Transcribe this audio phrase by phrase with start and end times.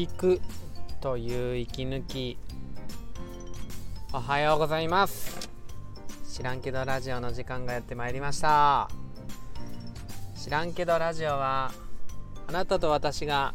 [0.00, 0.40] 聞く
[1.02, 2.38] という息抜き。
[4.14, 5.50] おはようございます。
[6.32, 8.88] 知らんけどラジオの時間がやってまいりました。
[10.42, 11.70] 知らんけどラジオは
[12.46, 13.52] あなたと私が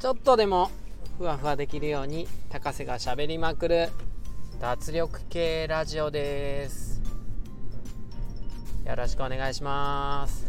[0.00, 0.70] ちょっとでも
[1.18, 3.90] ふわふわできるように高瀬がしゃべりまくる
[4.58, 7.02] 脱力系ラジオです。
[8.86, 10.45] よろしくお願いします。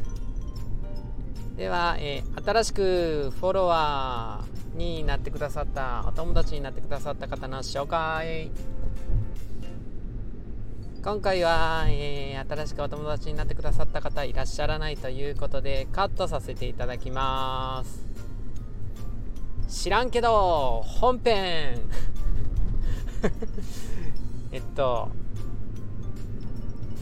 [1.58, 8.52] では、えー、新しくフォロワーになってくださったお友達になってくださった方の紹介。
[11.04, 18.06] 今回は、えー、新しくお友達になってくださった方いらっしゃらないということでカットさせていただきます。
[19.84, 21.82] 知らんけど本編。
[24.54, 25.10] えっと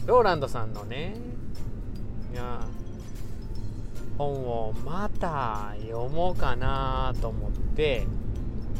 [0.06, 1.14] ローランドさんのね
[2.32, 2.66] いや
[4.18, 8.06] 本をまた読もうかなと思って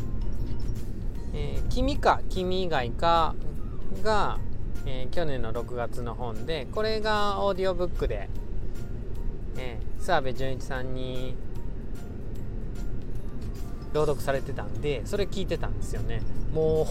[1.34, 3.34] 「えー、君か君以外か」
[4.02, 4.38] が、
[4.86, 8.28] えー、去年の6月の本でこれがオーディオブックで、
[9.56, 11.36] えー、諏訪部純一さんに
[13.92, 16.20] 朗読されてたんでそれ聞いてたんですよね。
[16.52, 16.84] もう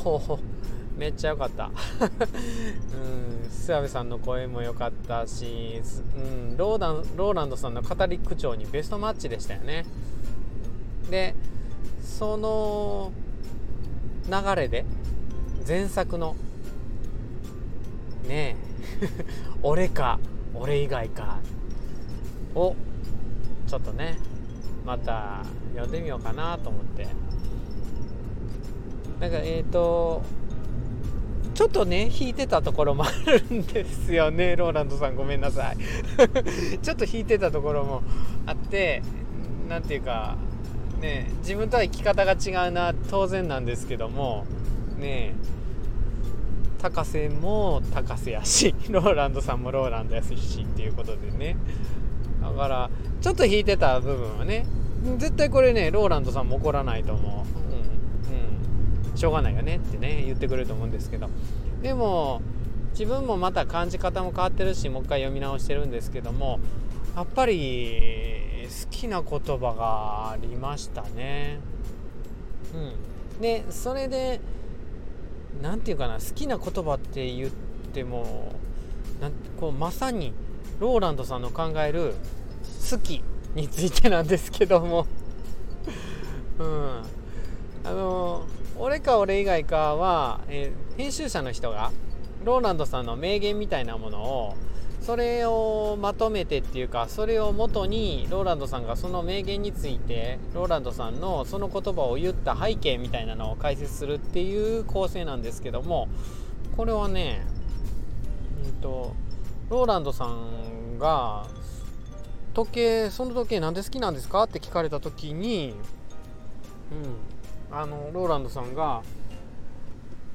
[0.98, 1.66] めっちゃ良かった。
[1.70, 5.82] うん諏訪部さんの声も良かったし、
[6.16, 6.20] う
[6.54, 9.86] ん、ローダンローランドさんの語り口調にベストマッチでしたよね。
[11.10, 11.36] で
[12.04, 13.12] その
[14.28, 14.86] 流れで
[15.68, 16.36] 前作の
[18.28, 18.56] ね
[19.02, 19.08] え
[19.64, 20.20] 俺か
[20.54, 21.40] 俺以外か
[22.54, 22.76] を
[23.68, 24.18] ちょっとね
[24.86, 27.08] また読んでみようかなと思って。
[29.20, 30.22] なんかえっ、ー、と
[31.56, 34.56] ちょっとね弾いてたところもあるんですよね。
[34.58, 35.78] ローランドさんごめんなさい。
[36.84, 38.03] ちょっと弾いてたところも
[38.45, 39.02] あって
[39.70, 40.36] 何ていうか
[41.00, 44.45] ね自分とは生き方が違うな当然なんですけども
[44.99, 45.33] ね
[46.82, 51.55] 高瀬も高瀬やし ローランドさんもローランドやしっていうことでね。
[52.42, 52.89] だから
[53.22, 54.66] ちょっと弾いてた部分はね
[55.17, 57.64] 絶対これねローランドさんも怒らないと思う。
[59.15, 61.30] しょうがないよねってね言ってくれると思うんですけど。
[61.81, 62.42] でも
[62.92, 66.59] 自分もまた感じ方も変わってるしもう一回読み直してるんですけども
[67.15, 71.59] やっぱり好きな言葉がありましたね。
[72.73, 74.39] うん、でそれで
[75.61, 77.49] 何て言うかな好きな言葉って言っ
[77.93, 78.54] ても
[79.21, 80.33] なんこうまさに
[80.80, 82.15] ローランドさんの考える
[82.89, 83.21] 「好き」
[83.55, 85.05] についてなんですけども。
[86.59, 87.02] うん。
[87.86, 88.45] あの
[88.77, 91.91] 俺か俺以外かは、えー、編集者の人が
[92.43, 94.55] ローランドさんの名言みたいなものを
[95.02, 106.07] それをまとめてっていうかそれをもとにローランドさんがその名言についてローランドさんのその言葉を言った背景みたいなのを解説するっていう構成なんですけども
[106.75, 107.45] これはね、
[108.65, 109.15] うんと、
[109.69, 111.45] ローランドさんが
[112.55, 115.75] 時計その時計なんで好きなんですかって聞かれた時に、
[116.92, 117.35] うん、
[117.71, 119.02] あのローランドさんが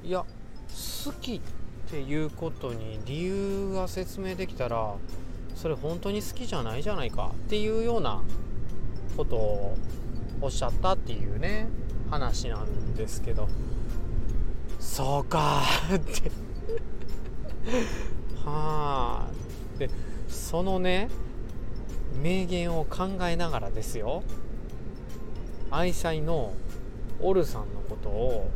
[0.02, 0.24] いや
[1.04, 1.40] 好きっ
[1.90, 4.94] ていうことに理由が説明できたら
[5.54, 8.22] それ本当に好きじゃないじゃないかっていうような
[9.16, 9.76] ことを
[10.40, 11.68] おっしゃったっていうね
[12.10, 13.48] 話なんですけど。
[14.78, 15.62] そうか
[15.94, 16.30] って。
[18.44, 19.30] はあ。
[19.78, 19.90] で
[20.28, 21.08] そのね
[22.22, 24.22] 名言を考えながらですよ。
[25.70, 26.54] 愛妻の
[27.22, 28.50] オルさんのことを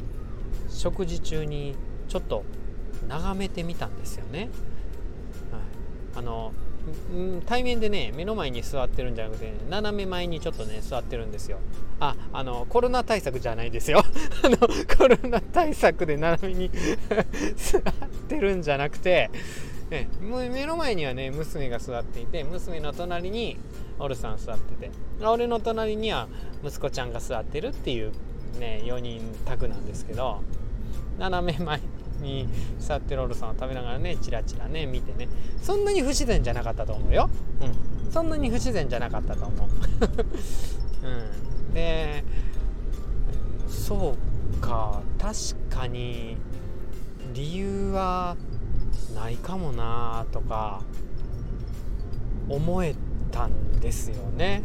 [0.69, 1.75] 食事中に
[2.09, 2.45] ちょっと
[3.09, 4.51] 眺めてみたんですよね。
[5.51, 5.61] はい、
[6.17, 6.53] あの
[7.47, 11.59] 対面でね目の前に座ってるんじゃなくて、ね、斜め前にちょっとね座ってるんですよ。
[12.01, 14.03] ああのコロナ対策じゃないですよ。
[14.45, 16.71] あのコロナ対策で斜めに
[17.57, 17.83] 座っ
[18.29, 19.31] てるんじゃなくて、
[19.91, 23.57] ね、目の前にはね娘が座っていて娘の隣に
[23.99, 24.91] オルさん座ってて
[25.25, 26.29] 俺の隣には
[26.65, 28.13] 息子ちゃんが座ってるっていう
[28.59, 30.43] ね4人宅なんですけど
[31.19, 31.81] 斜め前
[32.21, 32.49] に
[32.79, 35.29] 座ってるオルさんを食べながらねチラチラね見てね。
[35.63, 37.31] そんなに不自然じゃなかったと思うよ、
[37.61, 39.69] うん、そんなに不自然じゃなかったと思う、
[41.07, 42.25] うん、で
[43.69, 44.17] そ
[44.55, 45.35] うか確
[45.75, 46.37] かに
[47.33, 48.37] 理由は
[49.15, 50.83] ないかもなとか
[52.49, 52.95] 思え
[53.31, 54.63] たんですよね。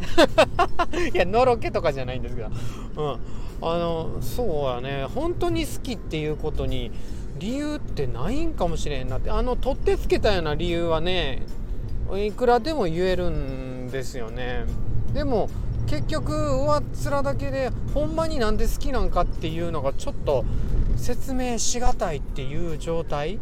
[1.13, 2.49] いやのろけとかじゃないんですけど、
[2.97, 3.19] うん、
[3.61, 5.05] あのそうやね。
[5.05, 6.91] 本当に好きっていうことに
[7.37, 9.31] 理由ってないんかもしれんなって。
[9.31, 11.43] あの取ってつけたような理由はね
[12.15, 14.65] いくらでも言えるんですよね。
[15.13, 15.49] でも
[15.87, 20.45] 結局上っ面だけでほんまになんで好きなんかっていうのがちょっと
[20.95, 23.39] 説明しがたいっていう状態。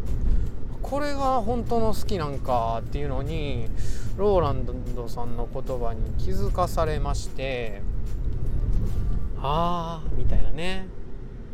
[0.82, 3.68] これが本当の好きなんかっていうのに
[4.16, 4.66] ローラン
[4.96, 7.82] ドさんの言葉に気づかされまして。
[9.40, 10.88] ああみたいなね。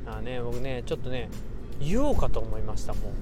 [0.06, 1.30] あね僕ねちょっとね
[1.80, 3.14] 言おうかと思いましたもん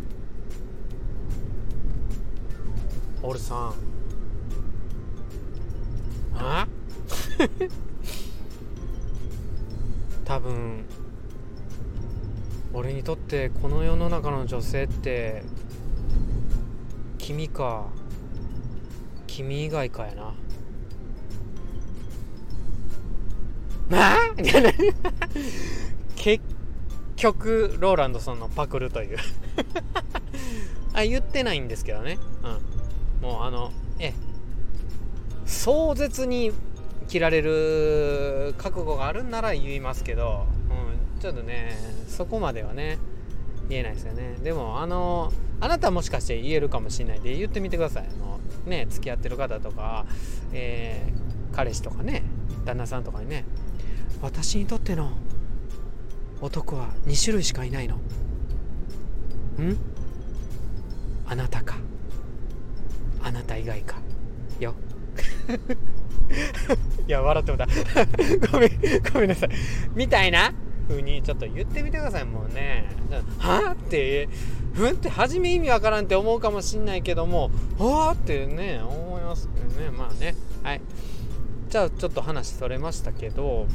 [3.23, 3.73] オルさん。
[6.35, 6.67] あ？
[10.25, 10.85] 多分
[12.73, 15.43] 俺にとってこの世の中の女性って
[17.17, 17.87] 君か
[19.27, 20.33] 君以外かやな。
[23.91, 24.17] なあ
[26.15, 26.43] 結
[27.17, 29.17] 局ローランドさんのパクるという。
[30.93, 32.17] あ言ってないんですけどね。
[33.21, 33.29] うん。
[33.29, 34.13] もうあのえ
[35.45, 36.53] 壮絶に
[37.09, 41.75] 切られる覚悟があるんなら言いますけど、うん、ちょっとね
[42.07, 42.97] そこまではね
[43.67, 44.37] 言えないですよね。
[44.41, 48.07] でもあのあなたもしかして言えるかもしれないで言ってみてください。
[48.07, 50.05] あのね付き合ってる方とか、
[50.53, 52.23] えー、彼氏とかね
[52.63, 53.43] 旦那さんとかにね
[54.21, 55.11] 私にとっての
[56.41, 57.95] 男は2種類しかいないの。
[57.95, 57.99] ん？
[61.25, 61.77] あなたか。
[63.23, 63.97] あなた以外か。
[64.59, 64.75] よ。
[67.07, 67.67] いや笑ってもた
[68.51, 68.71] ごめん
[69.13, 69.49] ごめんなさい。
[69.95, 70.53] みたいな
[70.87, 72.25] 風にちょっと言ってみてください。
[72.25, 72.85] もうね。
[73.37, 74.29] はあって
[74.73, 79.91] ふんって初め意味わからんって思うかもしんないけどもはあってね思いますけどね。
[79.91, 80.35] まあね。
[80.63, 80.81] はい。
[81.69, 83.67] じゃあちょっと話それましたけど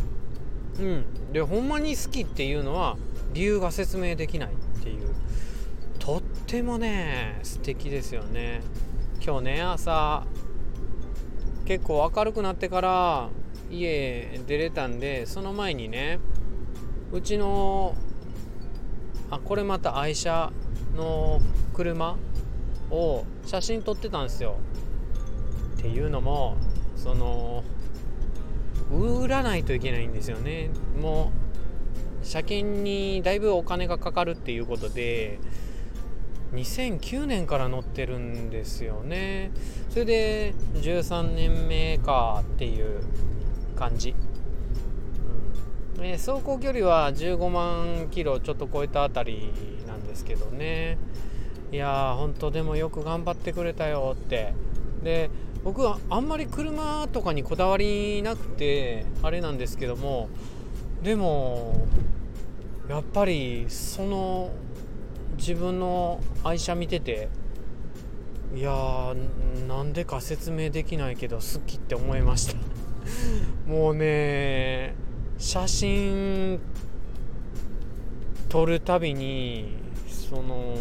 [0.79, 1.33] うん。
[1.33, 2.97] でほんまに好きっていうのは
[3.33, 5.15] 理由が説明できないっていう。
[5.99, 8.63] とってもね素敵ですよね。
[9.25, 10.25] 今日ね朝
[11.65, 13.29] 結構明るくなってから
[13.71, 16.21] 家出れたんでその前にね
[17.11, 17.97] うちの
[19.31, 20.53] あこれまた愛車
[20.95, 21.41] の
[21.75, 22.17] 車
[22.91, 24.59] を写真撮ってたんですよ。
[25.79, 26.57] っていうのも
[26.97, 27.65] その
[28.91, 30.71] 売らないといけないんですよね。
[31.01, 31.33] も
[32.23, 35.39] う車検にだいぶお金がかかるっていうことで
[36.53, 39.51] 2009年から乗ってるんですよね。
[39.91, 43.03] それで13年目かっていう
[43.77, 44.15] 感じ、
[45.99, 49.53] うん、走行距離は15万キロちょっと超えたあたり
[49.87, 50.99] なんですけどね。
[51.73, 54.55] いやー本当でもよく頑張ってくれたよって。
[55.03, 55.31] で
[55.67, 60.29] 僕はあんまり車とかにこだわりなくてあれなんですけども
[61.03, 61.89] でも
[62.89, 64.53] やっぱりその
[65.37, 67.29] 自分の愛車見てて
[68.55, 72.55] いやーなんでか説明できないけど好きって思いました。
[73.69, 74.95] もうね
[75.37, 76.61] 写真
[78.49, 80.77] 撮るたびにその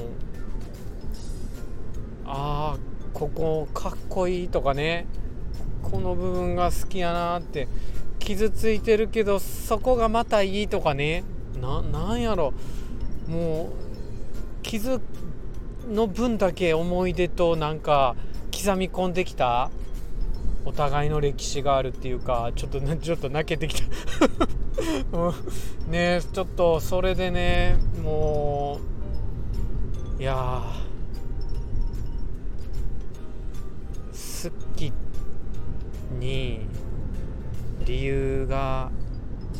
[2.27, 5.07] ああここかっこいいとかね。
[5.81, 7.69] この部分が好きやなって。
[8.19, 11.23] 傷ついてるけどそこがまたいいとかね。
[11.61, 12.53] なんやろ。
[13.27, 14.99] もう傷
[15.87, 18.17] の分だけ思い出となんか
[18.51, 19.71] 刻み込んできた
[20.65, 23.87] お互いの歴史があるっていうかちょっと ちょっと泣けてきた。
[25.89, 28.79] ねちょっとそれでねも
[30.19, 30.61] ういや
[36.19, 36.67] に
[37.85, 38.91] 理由が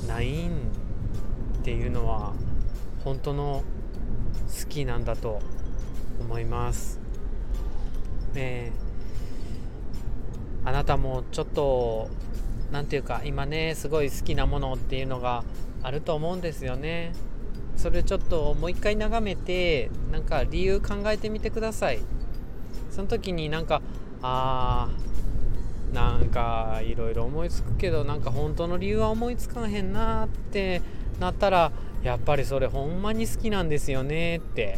[0.08, 0.54] ないんっ
[1.64, 2.34] ていうのは
[3.04, 3.64] 本当の
[4.48, 5.42] 好きなんだと
[6.20, 7.00] 思います。
[8.34, 8.72] ね
[10.64, 12.10] あなたもちょっと
[12.72, 15.44] 何て言うか今ねすごい好きなものっていうのが
[15.84, 17.14] あると思うんですよね。
[17.78, 22.00] それちょっともう一回眺めてなんか理由考えてみてください。
[22.90, 23.82] その時になんか
[24.22, 25.15] あー
[25.96, 30.82] なんかいろいろ思いつくけどなんか本当の理由は思いつかへんなって
[31.22, 31.72] なったら
[32.04, 34.78] やっぱりそれほんまに好きなんですよねって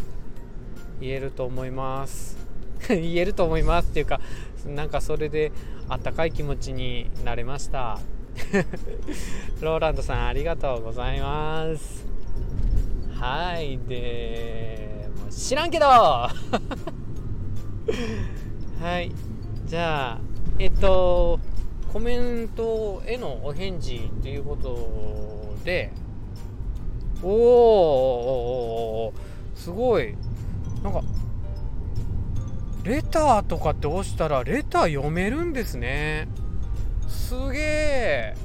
[1.01, 2.37] 言えると思います。
[2.87, 4.21] 言えると思いますっていうか
[4.67, 5.51] なんかそれで
[5.89, 7.97] あったかい気持ちになれました。
[9.59, 12.05] ローランドさんありがとうございます。
[13.19, 15.87] はいでもう知らんけど。
[15.89, 16.29] は
[19.01, 19.11] い
[19.65, 20.26] じゃあ
[20.59, 21.39] えっと
[21.93, 25.91] コメントへのお返事っていうことで
[27.23, 29.13] おお
[29.55, 30.15] すごい
[30.83, 31.01] なんか
[32.83, 36.27] レターとかって押したらレター読めるんですね
[37.07, 38.35] すげえ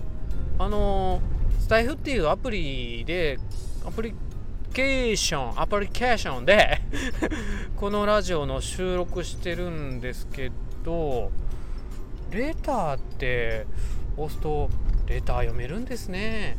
[0.59, 1.21] あの
[1.61, 3.38] スタイフっていうアプリで
[3.87, 4.14] アプリ
[4.73, 6.81] ケーションアプリケーションで
[7.76, 10.50] このラジオの収録してるんですけ
[10.85, 11.31] ど
[12.32, 13.66] レターって
[14.16, 14.70] 押すと
[15.06, 16.56] レター読めるんですね、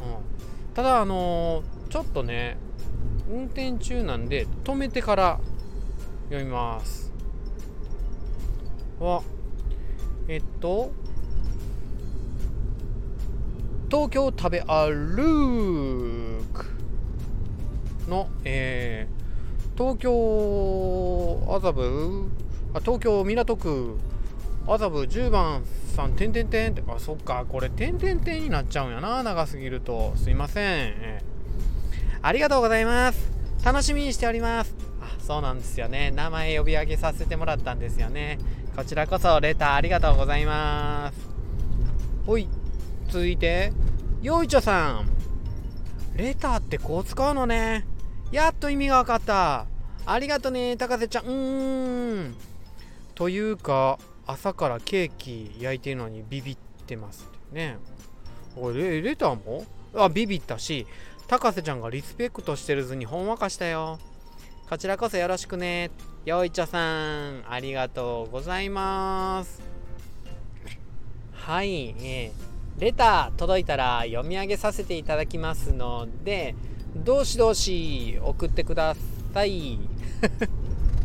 [0.00, 2.56] うん、ただあのちょっとね
[3.30, 5.40] 運転中なんで止めてから
[6.28, 7.12] 読みます。
[8.98, 9.22] は
[10.28, 10.92] えっと
[13.90, 16.66] 東京食べ歩く
[18.08, 22.30] の、えー、東京麻布
[22.74, 23.98] あ東京港区
[24.66, 25.64] 麻布10番
[25.96, 30.12] さんてんてんてんってあそっかこれてんてんてんになっちゃうんやな長すぎると。
[30.16, 30.94] すいません、
[32.22, 33.30] ありがとうございます。
[33.64, 34.74] 楽しみにしております。
[35.00, 36.10] あそうなんですよね。
[36.10, 38.38] 名前呼び上げさせてもらったんですよね。
[38.76, 41.28] こちらこそレターありがとうございます。
[42.26, 42.48] ほい。
[43.08, 43.72] 続いて
[44.22, 45.08] よいちょさん。
[46.16, 47.86] レターってこう使うのね。
[48.30, 49.66] やっと意味が分かった。
[50.06, 51.24] ありがとね高瀬ちゃん。
[51.24, 52.34] うーん。
[53.14, 53.98] というか
[54.30, 56.56] 朝からケーキ焼いてるのにビビっ
[56.86, 57.78] てますね。
[58.56, 59.64] おレレターも？
[59.94, 60.86] あビビったし
[61.26, 63.98] 高瀬ちゃんがリスペクトしてる図にほんわかしたよ。
[64.68, 65.90] こちらこそよろしくね。
[66.24, 69.62] よいちょさんありがとうございます。
[71.32, 76.54] はい、えーレター届いたら読み上げさせていただきますので
[76.96, 78.96] どしどし送ってくだ
[79.34, 79.78] さい。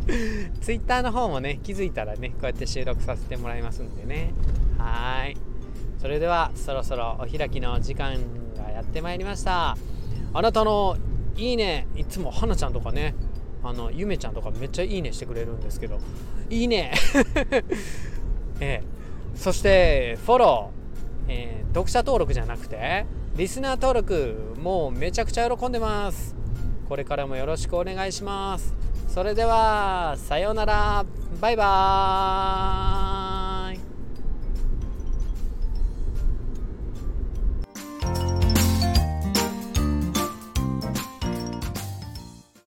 [0.60, 4.32] ツイッターの方もね気づいたらねこうやって収録させてもらいますんでね。
[4.78, 5.36] はい。
[6.00, 8.18] それではそろそろお開きの時間
[8.56, 9.76] がやってまいりました。
[10.32, 10.96] あなたの
[11.36, 13.14] いいねいつも花ちゃんとかね
[13.62, 15.98] あのゆめちゃんとかめっちゃいいねしてくれるんですけど。
[16.50, 16.92] いいね。
[18.60, 18.82] ええ。
[19.34, 20.76] そしてフォロー。
[21.28, 23.04] えー、読者登録じゃなくて
[23.36, 26.34] リスナー登録もうめちゃくちゃ喜んでます。
[26.88, 28.85] これからもよろしくお願いします。
[29.16, 31.02] それではさようなら。
[31.40, 33.35] バイバーイ。